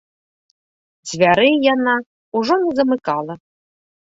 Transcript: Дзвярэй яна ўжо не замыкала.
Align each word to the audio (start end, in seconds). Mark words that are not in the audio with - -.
Дзвярэй 1.09 1.53
яна 1.73 1.93
ўжо 2.41 2.59
не 2.65 2.71
замыкала. 2.81 3.33